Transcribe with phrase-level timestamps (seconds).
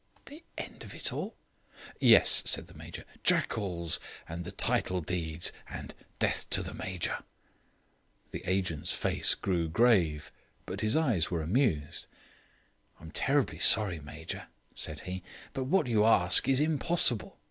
[0.25, 1.35] "The end of it all?"
[1.99, 3.03] "Yes," said the Major.
[3.23, 10.31] "'Jackals', and the title deeds, and 'Death to Major Brown'." The agent's face grew grave,
[10.65, 12.07] but his eyes were amused.
[12.99, 15.21] "I am terribly sorry, Major," said he,
[15.53, 17.37] "but what you ask is impossible.